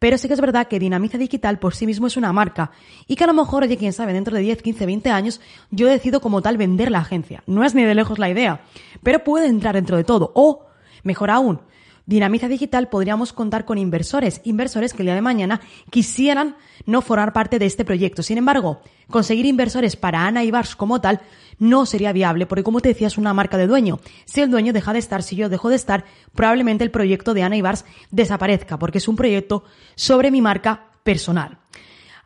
Pero 0.00 0.16
sí 0.16 0.28
que 0.28 0.34
es 0.34 0.40
verdad 0.40 0.66
que 0.66 0.80
Dinamiza 0.80 1.18
Digital 1.18 1.58
por 1.58 1.74
sí 1.74 1.86
mismo 1.86 2.06
es 2.06 2.16
una 2.16 2.32
marca 2.32 2.72
y 3.06 3.16
que 3.16 3.24
a 3.24 3.26
lo 3.26 3.34
mejor, 3.34 3.64
oye, 3.64 3.76
quién 3.76 3.92
sabe, 3.92 4.14
dentro 4.14 4.34
de 4.34 4.40
10, 4.42 4.62
15, 4.62 4.86
20 4.86 5.10
años 5.10 5.40
yo 5.70 5.86
decido 5.86 6.20
como 6.20 6.40
tal 6.40 6.56
vender 6.56 6.90
la 6.90 7.00
agencia. 7.00 7.44
No 7.46 7.64
es 7.64 7.74
ni 7.74 7.84
de 7.84 7.94
lejos 7.94 8.18
la 8.18 8.30
idea, 8.30 8.62
pero 9.02 9.22
puede 9.22 9.46
entrar 9.46 9.74
dentro 9.74 9.98
de 9.98 10.04
todo. 10.04 10.32
O, 10.34 10.64
mejor 11.04 11.30
aún, 11.30 11.60
Dinamiza 12.06 12.48
Digital 12.48 12.88
podríamos 12.88 13.32
contar 13.32 13.64
con 13.64 13.78
inversores, 13.78 14.40
inversores 14.44 14.92
que 14.92 15.02
el 15.02 15.06
día 15.06 15.14
de 15.14 15.20
mañana 15.20 15.60
quisieran 15.90 16.56
no 16.86 17.02
formar 17.02 17.32
parte 17.32 17.58
de 17.58 17.66
este 17.66 17.84
proyecto. 17.84 18.22
Sin 18.22 18.38
embargo, 18.38 18.80
conseguir 19.08 19.46
inversores 19.46 19.96
para 19.96 20.26
Ana 20.26 20.44
y 20.44 20.50
Bars 20.50 20.76
como 20.76 21.00
tal 21.00 21.20
no 21.58 21.86
sería 21.86 22.12
viable, 22.12 22.46
porque 22.46 22.64
como 22.64 22.80
te 22.80 22.88
decía, 22.88 23.06
es 23.06 23.18
una 23.18 23.34
marca 23.34 23.58
de 23.58 23.66
dueño. 23.66 24.00
Si 24.24 24.40
el 24.40 24.50
dueño 24.50 24.72
deja 24.72 24.92
de 24.92 24.98
estar, 24.98 25.22
si 25.22 25.36
yo 25.36 25.48
dejo 25.48 25.68
de 25.68 25.76
estar, 25.76 26.04
probablemente 26.34 26.84
el 26.84 26.90
proyecto 26.90 27.34
de 27.34 27.42
Ana 27.42 27.56
Ibars 27.56 27.84
desaparezca, 28.10 28.78
porque 28.78 28.98
es 28.98 29.08
un 29.08 29.16
proyecto 29.16 29.64
sobre 29.94 30.30
mi 30.30 30.40
marca 30.40 30.86
personal. 31.04 31.58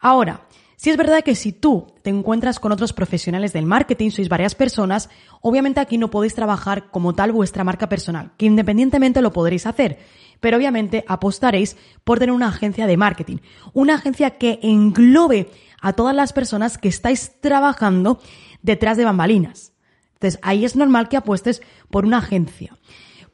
Ahora, 0.01 0.47
si 0.77 0.91
es 0.91 0.97
verdad 0.97 1.23
que 1.23 1.35
si 1.35 1.53
tú 1.53 1.87
te 2.03 2.11
encuentras 2.11 2.59
con 2.59 2.73
otros 2.73 2.93
profesionales 2.93 3.53
del 3.53 3.67
marketing, 3.67 4.11
sois 4.11 4.29
varias 4.29 4.55
personas, 4.55 5.09
obviamente 5.41 5.81
aquí 5.81 5.99
no 5.99 6.11
podéis 6.11 6.35
trabajar 6.35 6.91
como 6.91 7.15
tal 7.15 7.33
vuestra 7.33 7.65
marca 7.65 7.89
personal, 7.89 8.33
que 8.37 8.47
independientemente 8.47 9.23
lo 9.23 9.33
podréis 9.33 9.67
hacer, 9.67 9.99
pero 10.41 10.57
obviamente 10.57 11.05
apostaréis 11.09 11.77
por 12.03 12.19
tener 12.19 12.35
una 12.35 12.49
agencia 12.49 12.87
de 12.87 12.97
marketing, 12.97 13.37
una 13.73 13.95
agencia 13.95 14.31
que 14.31 14.59
englobe 14.63 15.51
a 15.81 15.93
todas 15.93 16.15
las 16.15 16.33
personas 16.33 16.79
que 16.79 16.89
estáis 16.89 17.41
trabajando 17.41 18.19
detrás 18.63 18.97
de 18.97 19.05
bambalinas. 19.05 19.73
Entonces, 20.15 20.41
ahí 20.43 20.65
es 20.65 20.75
normal 20.75 21.09
que 21.09 21.17
apuestes 21.17 21.63
por 21.91 22.07
una 22.07 22.19
agencia. 22.19 22.77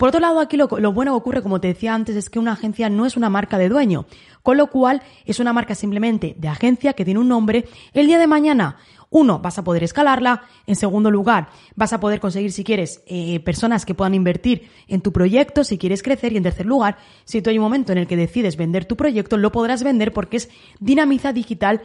Por 0.00 0.08
otro 0.08 0.20
lado, 0.20 0.40
aquí 0.40 0.56
lo, 0.56 0.66
bueno 0.66 1.12
que 1.12 1.18
ocurre, 1.18 1.42
como 1.42 1.60
te 1.60 1.68
decía 1.68 1.92
antes, 1.92 2.16
es 2.16 2.30
que 2.30 2.38
una 2.38 2.52
agencia 2.52 2.88
no 2.88 3.04
es 3.04 3.18
una 3.18 3.28
marca 3.28 3.58
de 3.58 3.68
dueño, 3.68 4.06
con 4.42 4.56
lo 4.56 4.68
cual 4.68 5.02
es 5.26 5.40
una 5.40 5.52
marca 5.52 5.74
simplemente 5.74 6.34
de 6.38 6.48
agencia 6.48 6.94
que 6.94 7.04
tiene 7.04 7.20
un 7.20 7.28
nombre. 7.28 7.68
El 7.92 8.06
día 8.06 8.18
de 8.18 8.26
mañana, 8.26 8.78
uno, 9.10 9.40
vas 9.40 9.58
a 9.58 9.62
poder 9.62 9.84
escalarla. 9.84 10.44
En 10.66 10.74
segundo 10.74 11.10
lugar, 11.10 11.50
vas 11.76 11.92
a 11.92 12.00
poder 12.00 12.18
conseguir, 12.18 12.50
si 12.50 12.64
quieres, 12.64 13.02
eh, 13.08 13.40
personas 13.40 13.84
que 13.84 13.94
puedan 13.94 14.14
invertir 14.14 14.70
en 14.88 15.02
tu 15.02 15.12
proyecto, 15.12 15.64
si 15.64 15.76
quieres 15.76 16.02
crecer. 16.02 16.32
Y 16.32 16.38
en 16.38 16.44
tercer 16.44 16.64
lugar, 16.64 16.96
si 17.26 17.42
tú 17.42 17.50
hay 17.50 17.58
un 17.58 17.64
momento 17.64 17.92
en 17.92 17.98
el 17.98 18.06
que 18.06 18.16
decides 18.16 18.56
vender 18.56 18.86
tu 18.86 18.96
proyecto, 18.96 19.36
lo 19.36 19.52
podrás 19.52 19.82
vender 19.82 20.14
porque 20.14 20.38
es 20.38 20.48
dinamiza 20.78 21.34
digital 21.34 21.82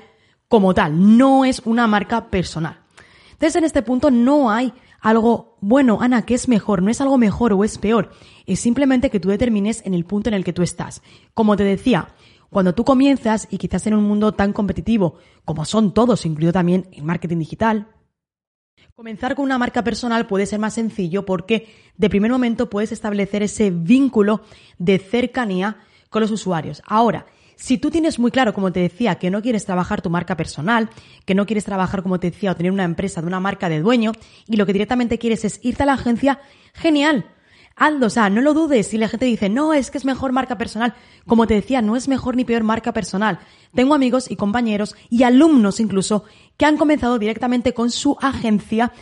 como 0.48 0.74
tal, 0.74 1.18
no 1.18 1.44
es 1.44 1.62
una 1.66 1.86
marca 1.86 2.30
personal. 2.30 2.80
Entonces, 3.34 3.58
en 3.58 3.66
este 3.66 3.82
punto 3.82 4.10
no 4.10 4.50
hay 4.50 4.72
algo, 5.02 5.58
bueno, 5.62 6.00
Ana, 6.02 6.26
¿qué 6.26 6.34
es 6.34 6.48
mejor? 6.48 6.82
No 6.82 6.90
es 6.90 7.02
algo 7.02 7.18
mejor 7.18 7.54
o 7.54 7.64
es 7.64 7.78
peor. 7.78 8.12
Es 8.46 8.60
simplemente 8.60 9.10
que 9.10 9.20
tú 9.20 9.30
determines 9.30 9.86
en 9.86 9.94
el 9.94 10.06
punto 10.06 10.30
en 10.30 10.36
el 10.36 10.44
que 10.44 10.54
tú 10.54 10.62
estás. 10.62 11.02
Como 11.34 11.56
te 11.56 11.64
decía, 11.64 12.10
Cuando 12.50 12.74
tú 12.74 12.86
comienzas 12.86 13.48
y 13.52 13.58
quizás 13.58 13.86
en 13.88 13.96
un 13.96 14.06
mundo 14.06 14.32
tan 14.32 14.54
competitivo 14.54 15.16
como 15.44 15.66
son 15.66 15.94
todos, 15.94 16.26
incluido 16.26 16.54
también 16.54 16.88
el 16.94 17.04
marketing 17.04 17.40
digital, 17.40 17.88
Comenzar 18.96 19.36
con 19.36 19.44
una 19.44 19.58
marca 19.58 19.84
personal 19.84 20.26
puede 20.26 20.46
ser 20.46 20.58
más 20.60 20.76
sencillo 20.76 21.26
porque 21.26 21.68
de 21.98 22.10
primer 22.10 22.32
momento 22.32 22.70
puedes 22.70 22.94
establecer 22.94 23.44
ese 23.44 23.70
vínculo 23.70 24.42
de 24.78 25.00
cercanía 25.00 25.80
con 26.10 26.22
los 26.22 26.32
usuarios. 26.32 26.82
Ahora, 26.86 27.26
si 27.56 27.78
tú 27.78 27.90
tienes 27.92 28.20
muy 28.20 28.32
claro, 28.32 28.54
como 28.54 28.72
te 28.72 28.82
decía, 28.82 29.16
que 29.16 29.30
no 29.30 29.42
quieres 29.42 29.66
trabajar 29.66 30.02
tu 30.02 30.10
marca 30.10 30.38
personal, 30.38 30.90
que 31.26 31.36
no 31.36 31.46
quieres 31.46 31.66
trabajar, 31.66 32.04
como 32.04 32.20
te 32.20 32.32
decía, 32.32 32.52
o 32.52 32.56
tener 32.56 32.72
una 32.72 32.84
empresa 32.84 33.22
de 33.22 33.28
una 33.28 33.40
marca 33.40 33.70
de 33.70 33.82
dueño, 33.82 34.12
y 34.48 34.58
lo 34.58 34.66
que 34.66 34.74
directamente 34.74 35.18
quieres 35.18 35.46
es 35.46 35.60
irte 35.64 35.84
a 35.84 35.86
la 35.86 35.94
agencia, 35.94 36.40
genial. 36.74 37.26
Hazlo, 37.78 38.08
o 38.08 38.10
sea, 38.10 38.30
no 38.30 38.40
lo 38.40 38.54
dudes. 38.54 38.88
Si 38.88 38.98
la 38.98 39.10
gente 39.10 39.26
dice, 39.26 39.50
no, 39.50 39.74
es 39.74 39.92
que 39.92 39.98
es 39.98 40.06
mejor 40.06 40.32
marca 40.32 40.58
personal. 40.58 40.94
Como 41.28 41.46
te 41.46 41.56
decía, 41.56 41.82
no 41.82 41.98
es 41.98 42.08
mejor 42.08 42.38
ni 42.38 42.46
peor 42.46 42.64
marca 42.64 42.94
personal. 42.94 43.40
Tengo 43.74 43.94
amigos 43.94 44.32
y 44.32 44.38
compañeros 44.38 44.96
y 45.10 45.24
alumnos 45.24 45.82
incluso 45.82 46.24
que 46.56 46.66
han 46.66 46.78
comenzado 46.78 47.20
directamente 47.20 47.74
con 47.74 47.92
su 47.92 48.18
agencia 48.22 48.94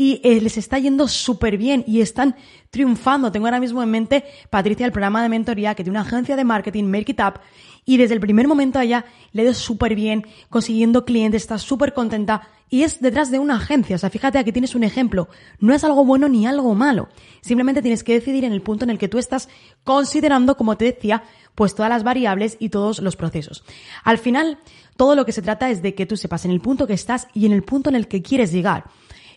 y 0.00 0.18
eh, 0.24 0.40
les 0.40 0.56
está 0.56 0.78
yendo 0.78 1.08
súper 1.08 1.58
bien 1.58 1.84
y 1.86 2.00
están 2.00 2.34
triunfando. 2.70 3.30
Tengo 3.30 3.46
ahora 3.46 3.60
mismo 3.60 3.82
en 3.82 3.90
mente 3.90 4.24
Patricia, 4.48 4.86
el 4.86 4.92
programa 4.92 5.22
de 5.22 5.28
mentoría, 5.28 5.74
que 5.74 5.84
tiene 5.84 5.98
una 5.98 6.08
agencia 6.08 6.36
de 6.36 6.44
marketing, 6.44 6.84
Make 6.84 7.12
It 7.12 7.20
Up, 7.20 7.40
y 7.84 7.98
desde 7.98 8.14
el 8.14 8.20
primer 8.20 8.48
momento 8.48 8.78
allá 8.78 9.04
le 9.32 9.42
dio 9.42 9.52
súper 9.52 9.94
bien, 9.94 10.26
consiguiendo 10.48 11.04
clientes, 11.04 11.42
está 11.42 11.58
súper 11.58 11.92
contenta 11.92 12.48
y 12.70 12.84
es 12.84 13.02
detrás 13.02 13.30
de 13.30 13.40
una 13.40 13.56
agencia. 13.56 13.96
O 13.96 13.98
sea, 13.98 14.08
fíjate, 14.08 14.38
aquí 14.38 14.52
tienes 14.52 14.74
un 14.74 14.84
ejemplo. 14.84 15.28
No 15.58 15.74
es 15.74 15.84
algo 15.84 16.02
bueno 16.06 16.30
ni 16.30 16.46
algo 16.46 16.74
malo. 16.74 17.10
Simplemente 17.42 17.82
tienes 17.82 18.02
que 18.02 18.14
decidir 18.14 18.44
en 18.44 18.54
el 18.54 18.62
punto 18.62 18.86
en 18.86 18.90
el 18.90 18.98
que 18.98 19.08
tú 19.08 19.18
estás 19.18 19.50
considerando, 19.84 20.56
como 20.56 20.78
te 20.78 20.86
decía, 20.86 21.24
pues 21.54 21.74
todas 21.74 21.90
las 21.90 22.04
variables 22.04 22.56
y 22.58 22.70
todos 22.70 23.00
los 23.00 23.16
procesos. 23.16 23.64
Al 24.02 24.16
final, 24.16 24.60
todo 24.96 25.14
lo 25.14 25.26
que 25.26 25.32
se 25.32 25.42
trata 25.42 25.68
es 25.68 25.82
de 25.82 25.94
que 25.94 26.06
tú 26.06 26.16
sepas 26.16 26.46
en 26.46 26.52
el 26.52 26.62
punto 26.62 26.86
que 26.86 26.94
estás 26.94 27.28
y 27.34 27.44
en 27.44 27.52
el 27.52 27.64
punto 27.64 27.90
en 27.90 27.96
el 27.96 28.08
que 28.08 28.22
quieres 28.22 28.50
llegar. 28.50 28.84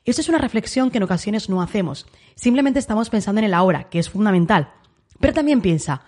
Esto 0.05 0.21
es 0.21 0.29
una 0.29 0.37
reflexión 0.37 0.91
que 0.91 0.97
en 0.97 1.03
ocasiones 1.03 1.49
no 1.49 1.61
hacemos. 1.61 2.05
Simplemente 2.35 2.79
estamos 2.79 3.09
pensando 3.09 3.39
en 3.39 3.45
el 3.45 3.53
ahora, 3.53 3.89
que 3.89 3.99
es 3.99 4.09
fundamental. 4.09 4.73
Pero 5.19 5.33
también 5.33 5.61
piensa, 5.61 6.01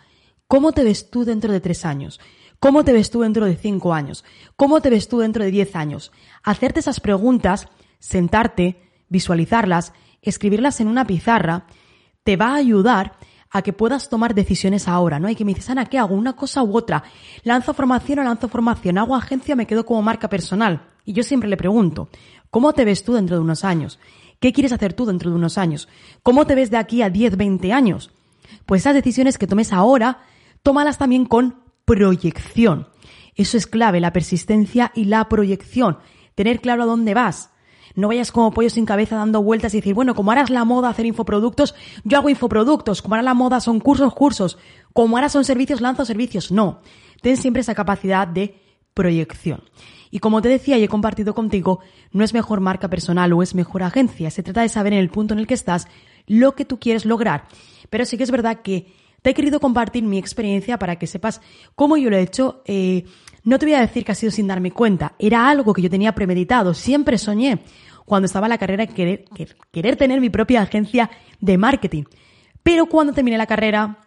¿cómo 0.48 0.74
te 0.74 0.84
ves 0.84 1.10
tú 1.10 1.24
dentro 1.24 1.54
de 1.54 1.62
tres 1.62 1.86
años? 1.86 2.20
¿Cómo 2.60 2.84
te 2.84 2.94
ves 2.94 3.10
tú 3.10 3.22
dentro 3.22 3.46
de 3.46 3.56
cinco 3.56 3.94
años? 3.94 4.26
¿Cómo 4.56 4.82
te 4.82 4.90
ves 4.90 5.08
tú 5.08 5.20
dentro 5.20 5.44
de 5.44 5.52
diez 5.52 5.76
años? 5.76 6.12
Hacerte 6.44 6.80
esas 6.82 7.00
preguntas, 7.00 7.68
sentarte, 8.00 8.82
visualizarlas, 9.08 9.94
escribirlas 10.22 10.82
en 10.82 10.88
una 10.88 11.06
pizarra, 11.06 11.66
te 12.24 12.36
va 12.36 12.54
a 12.54 12.56
ayudar 12.56 13.18
a 13.52 13.62
que 13.62 13.72
puedas 13.72 14.10
tomar 14.10 14.36
decisiones 14.36 14.88
ahora, 14.88 15.20
¿no? 15.20 15.28
Hay 15.28 15.36
que 15.36 15.46
me 15.46 15.54
dices, 15.54 15.70
Ana, 15.70 15.86
¿qué 15.86 15.98
hago? 15.98 16.16
¿Una 16.16 16.36
cosa 16.36 16.62
u 16.64 16.76
otra? 16.76 17.04
¿Lanzo 17.44 17.74
formación 17.74 18.20
o 18.20 18.24
lanzo 18.24 18.50
formación? 18.50 18.98
¿Hago 18.98 19.16
agencia 19.16 19.56
me 19.56 19.68
quedo 19.68 19.86
como 19.86 20.02
marca 20.02 20.28
personal? 20.28 20.90
Y 21.06 21.14
yo 21.14 21.24
siempre 21.24 21.48
le 21.48 21.56
pregunto, 21.56 22.10
¿cómo 22.56 22.72
te 22.72 22.86
ves 22.86 23.04
tú 23.04 23.16
dentro 23.16 23.36
de 23.36 23.42
unos 23.42 23.66
años? 23.66 24.00
¿Qué 24.40 24.54
quieres 24.54 24.72
hacer 24.72 24.94
tú 24.94 25.06
dentro 25.06 25.30
de 25.30 25.36
unos 25.36 25.58
años? 25.58 25.90
¿Cómo 26.24 26.48
te 26.48 26.56
ves 26.56 26.72
de 26.72 26.78
aquí 26.78 27.02
a 27.02 27.10
10, 27.10 27.36
20 27.36 27.74
años? 27.74 28.12
Pues 28.66 28.84
esas 28.84 28.94
decisiones 28.94 29.38
que 29.38 29.46
tomes 29.46 29.74
ahora, 29.74 30.20
tómalas 30.64 30.98
también 30.98 31.26
con 31.26 31.60
proyección. 31.84 32.88
Eso 33.36 33.58
es 33.58 33.68
clave, 33.68 34.00
la 34.00 34.14
persistencia 34.14 34.94
y 34.96 35.04
la 35.04 35.28
proyección. 35.28 35.98
Tener 36.34 36.62
claro 36.62 36.84
a 36.84 36.86
dónde 36.86 37.14
vas. 37.14 37.50
No 37.94 38.08
vayas 38.08 38.32
como 38.32 38.52
pollo 38.52 38.70
sin 38.70 38.86
cabeza 38.86 39.18
dando 39.18 39.44
vueltas 39.44 39.74
y 39.74 39.80
decir, 39.80 39.94
bueno, 39.94 40.16
como 40.16 40.32
es 40.32 40.50
la 40.50 40.64
moda 40.64 40.88
hacer 40.88 41.06
infoproductos, 41.06 41.76
yo 42.06 42.18
hago 42.18 42.30
infoproductos. 42.30 43.02
Como 43.02 43.16
ahora 43.16 43.24
la 43.24 43.34
moda 43.34 43.60
son 43.60 43.82
cursos, 43.82 44.14
cursos. 44.14 44.58
Como 44.94 45.18
ahora 45.18 45.28
son 45.28 45.44
servicios, 45.44 45.82
lanzo 45.82 46.06
servicios. 46.06 46.54
No. 46.54 46.80
Ten 47.22 47.36
siempre 47.36 47.60
esa 47.60 47.76
capacidad 47.76 48.26
de 48.30 48.65
proyección. 48.96 49.62
Y 50.10 50.20
como 50.20 50.42
te 50.42 50.50
decía 50.50 50.78
y 50.80 50.84
he 50.84 50.88
compartido 50.88 51.36
contigo, 51.36 51.82
no 52.12 52.24
es 52.24 52.34
mejor 52.34 52.62
marca 52.62 52.90
personal 52.90 53.34
o 53.34 53.44
es 53.44 53.54
mejor 53.54 53.84
agencia. 53.84 54.32
Se 54.32 54.42
trata 54.42 54.62
de 54.62 54.70
saber 54.70 54.94
en 54.94 55.00
el 55.00 55.10
punto 55.10 55.36
en 55.36 55.40
el 55.40 55.46
que 55.46 55.54
estás 55.54 55.88
lo 56.26 56.56
que 56.56 56.66
tú 56.66 56.80
quieres 56.80 57.06
lograr. 57.06 57.46
Pero 57.90 58.06
sí 58.06 58.18
que 58.18 58.24
es 58.24 58.32
verdad 58.32 58.62
que 58.64 58.88
te 59.22 59.32
he 59.32 59.34
querido 59.34 59.60
compartir 59.60 60.04
mi 60.04 60.18
experiencia 60.18 60.80
para 60.80 60.96
que 60.98 61.06
sepas 61.06 61.42
cómo 61.76 61.98
yo 61.98 62.10
lo 62.10 62.16
he 62.16 62.22
hecho. 62.22 62.64
Eh, 62.66 63.04
no 63.44 63.60
te 63.60 63.66
voy 63.66 63.76
a 63.76 63.82
decir 63.82 64.06
que 64.06 64.14
ha 64.14 64.16
sido 64.16 64.32
sin 64.32 64.48
darme 64.48 64.72
cuenta. 64.72 65.16
Era 65.20 65.50
algo 65.50 65.74
que 65.74 65.82
yo 65.82 65.90
tenía 65.90 66.16
premeditado. 66.16 66.74
Siempre 66.74 67.18
soñé 67.18 67.60
cuando 68.06 68.28
estaba 68.28 68.48
en 68.48 68.52
la 68.52 68.58
carrera 68.58 68.88
querer, 68.88 69.26
querer 69.72 69.96
tener 69.98 70.22
mi 70.22 70.30
propia 70.30 70.62
agencia 70.62 71.10
de 71.42 71.58
marketing. 71.58 72.04
Pero 72.64 72.86
cuando 72.86 73.14
terminé 73.14 73.38
la 73.38 73.48
carrera, 73.48 74.05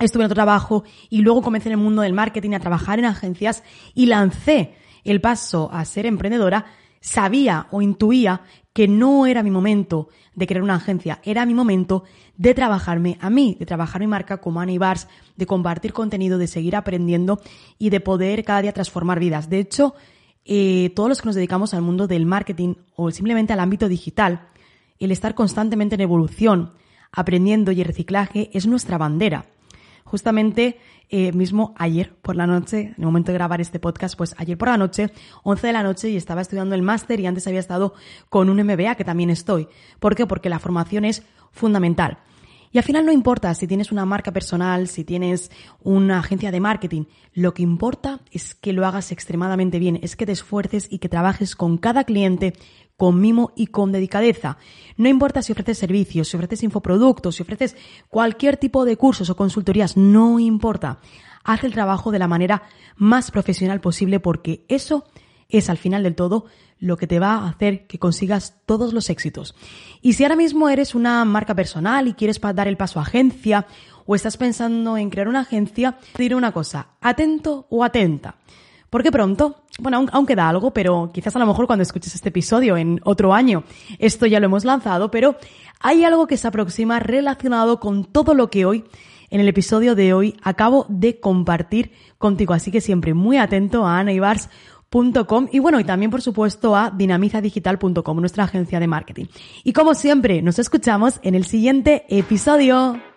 estuve 0.00 0.22
en 0.22 0.26
otro 0.26 0.36
trabajo 0.36 0.84
y 1.10 1.22
luego 1.22 1.42
comencé 1.42 1.68
en 1.68 1.74
el 1.74 1.84
mundo 1.84 2.02
del 2.02 2.12
marketing 2.12 2.52
a 2.52 2.60
trabajar 2.60 2.98
en 2.98 3.04
agencias 3.04 3.62
y 3.94 4.06
lancé 4.06 4.74
el 5.04 5.20
paso 5.20 5.70
a 5.72 5.84
ser 5.84 6.06
emprendedora, 6.06 6.66
sabía 7.00 7.66
o 7.70 7.82
intuía 7.82 8.42
que 8.72 8.88
no 8.88 9.26
era 9.26 9.42
mi 9.42 9.50
momento 9.50 10.08
de 10.34 10.46
crear 10.46 10.62
una 10.62 10.76
agencia, 10.76 11.20
era 11.24 11.44
mi 11.44 11.54
momento 11.54 12.04
de 12.36 12.54
trabajarme 12.54 13.18
a 13.20 13.28
mí, 13.28 13.56
de 13.58 13.66
trabajar 13.66 14.00
mi 14.00 14.06
marca 14.06 14.38
como 14.38 14.60
Annie 14.60 14.78
Bars, 14.78 15.08
de 15.36 15.46
compartir 15.46 15.92
contenido, 15.92 16.38
de 16.38 16.46
seguir 16.46 16.76
aprendiendo 16.76 17.40
y 17.78 17.90
de 17.90 18.00
poder 18.00 18.44
cada 18.44 18.62
día 18.62 18.72
transformar 18.72 19.20
vidas. 19.20 19.50
De 19.50 19.58
hecho, 19.58 19.94
eh, 20.44 20.90
todos 20.96 21.08
los 21.08 21.20
que 21.20 21.26
nos 21.26 21.34
dedicamos 21.34 21.74
al 21.74 21.82
mundo 21.82 22.06
del 22.06 22.24
marketing 22.24 22.74
o 22.96 23.10
simplemente 23.10 23.52
al 23.52 23.60
ámbito 23.60 23.88
digital, 23.88 24.48
el 24.98 25.10
estar 25.10 25.34
constantemente 25.34 25.96
en 25.96 26.00
evolución, 26.00 26.72
aprendiendo 27.12 27.72
y 27.72 27.80
en 27.80 27.86
reciclaje 27.86 28.50
es 28.54 28.66
nuestra 28.66 28.96
bandera. 28.96 29.46
Justamente 30.12 30.78
eh, 31.08 31.32
mismo 31.32 31.74
ayer 31.78 32.14
por 32.20 32.36
la 32.36 32.46
noche, 32.46 32.80
en 32.80 32.94
el 32.98 33.04
momento 33.06 33.32
de 33.32 33.38
grabar 33.38 33.62
este 33.62 33.78
podcast, 33.78 34.14
pues 34.14 34.34
ayer 34.36 34.58
por 34.58 34.68
la 34.68 34.76
noche, 34.76 35.10
11 35.42 35.66
de 35.66 35.72
la 35.72 35.82
noche, 35.82 36.10
y 36.10 36.18
estaba 36.18 36.42
estudiando 36.42 36.74
el 36.74 36.82
máster 36.82 37.18
y 37.18 37.24
antes 37.24 37.46
había 37.46 37.60
estado 37.60 37.94
con 38.28 38.50
un 38.50 38.62
MBA 38.62 38.94
que 38.96 39.06
también 39.06 39.30
estoy. 39.30 39.68
¿Por 40.00 40.14
qué? 40.14 40.26
Porque 40.26 40.50
la 40.50 40.58
formación 40.58 41.06
es 41.06 41.22
fundamental. 41.50 42.18
Y 42.72 42.78
al 42.78 42.84
final 42.84 43.04
no 43.04 43.12
importa 43.12 43.54
si 43.54 43.66
tienes 43.66 43.92
una 43.92 44.06
marca 44.06 44.32
personal, 44.32 44.88
si 44.88 45.04
tienes 45.04 45.50
una 45.82 46.18
agencia 46.18 46.50
de 46.50 46.60
marketing, 46.60 47.04
lo 47.34 47.52
que 47.52 47.62
importa 47.62 48.20
es 48.30 48.54
que 48.54 48.72
lo 48.72 48.86
hagas 48.86 49.12
extremadamente 49.12 49.78
bien, 49.78 50.00
es 50.02 50.16
que 50.16 50.24
te 50.24 50.32
esfuerces 50.32 50.88
y 50.90 50.98
que 50.98 51.10
trabajes 51.10 51.54
con 51.54 51.76
cada 51.76 52.04
cliente 52.04 52.54
con 52.96 53.20
mimo 53.20 53.52
y 53.56 53.66
con 53.66 53.92
dedicadeza. 53.92 54.58
No 54.96 55.08
importa 55.08 55.42
si 55.42 55.52
ofreces 55.52 55.78
servicios, 55.78 56.28
si 56.28 56.36
ofreces 56.36 56.62
infoproductos, 56.62 57.36
si 57.36 57.42
ofreces 57.42 57.76
cualquier 58.08 58.56
tipo 58.56 58.84
de 58.84 58.96
cursos 58.96 59.28
o 59.28 59.36
consultorías, 59.36 59.96
no 59.96 60.38
importa. 60.38 61.00
Haz 61.44 61.64
el 61.64 61.72
trabajo 61.72 62.12
de 62.12 62.20
la 62.20 62.28
manera 62.28 62.62
más 62.96 63.30
profesional 63.30 63.80
posible 63.80 64.20
porque 64.20 64.64
eso 64.68 65.04
es 65.52 65.70
al 65.70 65.78
final 65.78 66.02
del 66.02 66.16
todo 66.16 66.46
lo 66.80 66.96
que 66.96 67.06
te 67.06 67.20
va 67.20 67.34
a 67.34 67.48
hacer 67.48 67.86
que 67.86 68.00
consigas 68.00 68.56
todos 68.66 68.92
los 68.92 69.08
éxitos. 69.08 69.54
Y 70.00 70.14
si 70.14 70.24
ahora 70.24 70.34
mismo 70.34 70.68
eres 70.68 70.96
una 70.96 71.24
marca 71.24 71.54
personal 71.54 72.08
y 72.08 72.14
quieres 72.14 72.40
dar 72.40 72.66
el 72.66 72.76
paso 72.76 72.98
a 72.98 73.02
agencia 73.02 73.66
o 74.04 74.16
estás 74.16 74.36
pensando 74.36 74.96
en 74.96 75.08
crear 75.08 75.28
una 75.28 75.40
agencia, 75.40 75.98
te 76.12 76.24
diré 76.24 76.34
una 76.34 76.50
cosa, 76.50 76.88
atento 77.00 77.66
o 77.70 77.84
atenta. 77.84 78.34
Porque 78.90 79.12
pronto, 79.12 79.62
bueno, 79.78 79.98
aún, 79.98 80.10
aún, 80.12 80.26
queda 80.26 80.48
algo, 80.48 80.72
pero 80.72 81.10
quizás 81.14 81.34
a 81.36 81.38
lo 81.38 81.46
mejor 81.46 81.66
cuando 81.66 81.82
escuches 81.82 82.14
este 82.14 82.28
episodio 82.28 82.76
en 82.76 83.00
otro 83.04 83.32
año, 83.32 83.64
esto 83.98 84.26
ya 84.26 84.40
lo 84.40 84.46
hemos 84.46 84.64
lanzado, 84.64 85.10
pero 85.10 85.36
hay 85.80 86.04
algo 86.04 86.26
que 86.26 86.36
se 86.36 86.48
aproxima 86.48 86.98
relacionado 86.98 87.80
con 87.80 88.04
todo 88.04 88.34
lo 88.34 88.50
que 88.50 88.66
hoy, 88.66 88.84
en 89.30 89.40
el 89.40 89.48
episodio 89.48 89.94
de 89.94 90.12
hoy, 90.12 90.36
acabo 90.42 90.84
de 90.90 91.20
compartir 91.20 91.92
contigo. 92.18 92.52
Así 92.52 92.70
que 92.70 92.82
siempre 92.82 93.14
muy 93.14 93.38
atento 93.38 93.86
a 93.86 93.98
Ana 93.98 94.12
Ibars 94.12 94.50
y 95.50 95.58
bueno, 95.58 95.80
y 95.80 95.84
también 95.84 96.10
por 96.10 96.20
supuesto 96.20 96.76
a 96.76 96.90
dinamizadigital.com, 96.90 98.20
nuestra 98.20 98.44
agencia 98.44 98.78
de 98.78 98.86
marketing. 98.86 99.26
Y 99.64 99.72
como 99.72 99.94
siempre, 99.94 100.42
nos 100.42 100.58
escuchamos 100.58 101.18
en 101.22 101.34
el 101.34 101.44
siguiente 101.44 102.04
episodio. 102.08 103.11